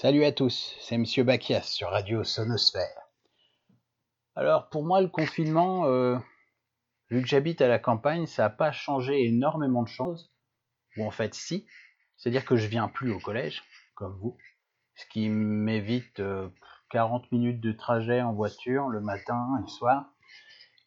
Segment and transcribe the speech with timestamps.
[0.00, 3.02] Salut à tous, c'est Monsieur Bakias sur Radio Sonosphère.
[4.36, 6.16] Alors pour moi le confinement, euh,
[7.10, 10.32] vu que j'habite à la campagne, ça n'a pas changé énormément de choses.
[10.96, 11.66] Ou en fait si,
[12.16, 13.64] c'est-à-dire que je viens plus au collège,
[13.96, 14.38] comme vous,
[14.94, 16.22] ce qui m'évite
[16.92, 20.12] 40 euh, minutes de trajet en voiture le matin et le soir.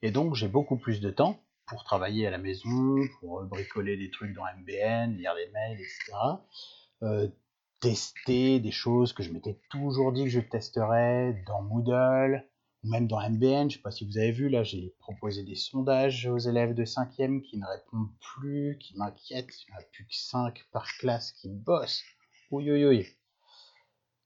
[0.01, 4.09] Et donc j'ai beaucoup plus de temps pour travailler à la maison, pour bricoler des
[4.09, 7.27] trucs dans MBN, lire les mails, etc
[7.81, 12.45] tester des choses que je m'étais toujours dit que je testerais dans Moodle
[12.83, 13.69] ou même dans MBN.
[13.69, 16.85] Je sais pas si vous avez vu, là, j'ai proposé des sondages aux élèves de
[16.85, 19.49] 5e qui ne répondent plus, qui m'inquiètent.
[19.63, 22.03] Il n'y en a plus que 5 par classe qui bossent.
[22.51, 23.05] Oui,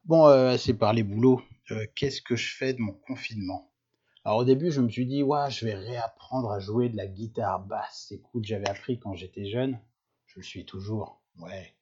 [0.03, 1.41] Bon, euh, c'est par les boulots.
[1.71, 3.71] Euh, qu'est-ce que je fais de mon confinement?
[4.23, 7.07] Alors au début, je me suis dit, ouais, je vais réapprendre à jouer de la
[7.07, 8.05] guitare basse.
[8.09, 9.79] C'est cool, j'avais appris quand j'étais jeune.
[10.27, 11.21] Je le suis toujours.
[11.39, 11.75] Ouais,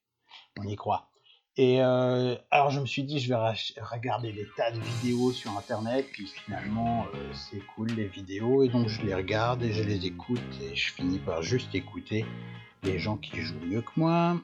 [0.57, 1.09] on y croit.
[1.55, 3.39] Et euh, alors je me suis dit, je vais
[3.79, 8.69] regarder des tas de vidéos sur Internet, puis finalement euh, c'est cool les vidéos, et
[8.69, 12.25] donc je les regarde et je les écoute, et je finis par juste écouter
[12.81, 14.41] les gens qui jouent mieux que moi.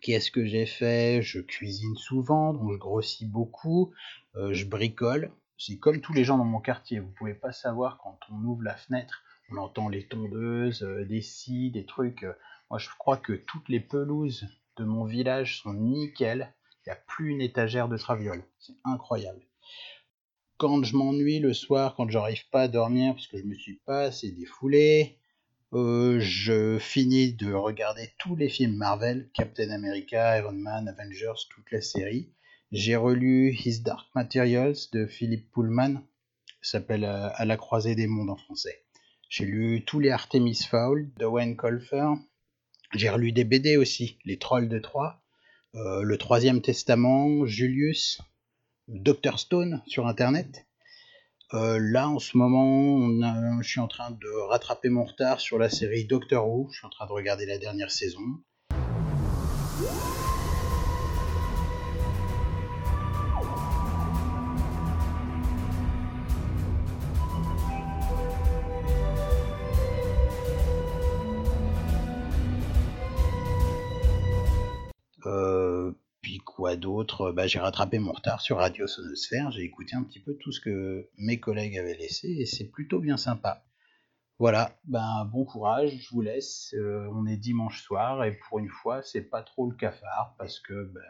[0.00, 1.22] Qu'est-ce que j'ai fait?
[1.22, 3.92] Je cuisine souvent, donc je grossis beaucoup,
[4.34, 5.30] euh, je bricole.
[5.58, 8.64] C'est comme tous les gens dans mon quartier, vous pouvez pas savoir quand on ouvre
[8.64, 12.26] la fenêtre, on entend les tondeuses, des scies, des trucs.
[12.68, 14.44] moi je crois que toutes les pelouses
[14.76, 16.52] de mon village sont nickel.
[16.80, 18.44] Il n'y a plus une étagère de traviole.
[18.58, 19.42] C'est incroyable.
[20.56, 23.80] Quand je m'ennuie le soir, quand j'arrive pas à dormir parce que je me suis
[23.84, 25.18] pas assez défoulé,
[25.72, 31.70] euh, je finis de regarder tous les films Marvel, Captain America, Iron Man, Avengers, toute
[31.72, 32.30] la série.
[32.72, 36.02] J'ai relu His Dark Materials de Philippe Pullman,
[36.62, 38.84] s'appelle euh, À la croisée des mondes en français.
[39.28, 42.14] J'ai lu tous les Artemis Fowl de Wayne Colfer,
[42.94, 45.20] j'ai relu des BD aussi, Les Trolls de Troie,
[45.74, 48.20] euh, Le Troisième Testament, Julius,
[48.88, 50.66] Dr Stone sur Internet.
[51.54, 53.08] Euh, là, en ce moment,
[53.62, 56.68] je suis en train de rattraper mon retard sur la série Doctor Who.
[56.70, 58.22] Je suis en train de regarder la dernière saison.
[76.56, 77.32] Quoi d'autre?
[77.32, 80.60] Bah, J'ai rattrapé mon retard sur Radio Sonosphère, j'ai écouté un petit peu tout ce
[80.60, 83.62] que mes collègues avaient laissé et c'est plutôt bien sympa.
[84.38, 86.74] Voilà, ben bon courage, je vous laisse.
[86.74, 90.58] Euh, on est dimanche soir et pour une fois, c'est pas trop le cafard parce
[90.58, 91.00] que ben,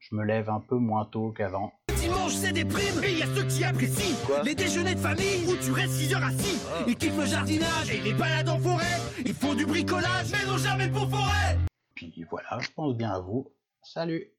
[0.00, 1.72] je me lève un peu moins tôt qu'avant.
[2.00, 5.46] Dimanche, c'est des primes et il y a ceux qui apprécient les déjeuners de famille
[5.46, 6.60] où tu restes 6 heures assis.
[6.72, 6.84] Ah.
[6.88, 8.98] Ils kiffent le jardinage et les balades en forêt.
[9.24, 11.56] Il faut du bricolage, mais non jamais pour forêt.
[11.94, 13.52] Puis voilà, je pense bien à vous.
[13.82, 14.32] Salut